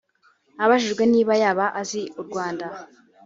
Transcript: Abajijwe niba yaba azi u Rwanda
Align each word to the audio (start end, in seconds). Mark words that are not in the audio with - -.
Abajijwe 0.63 1.03
niba 1.13 1.33
yaba 1.41 1.65
azi 1.81 2.01
u 2.21 2.21
Rwanda 2.27 2.65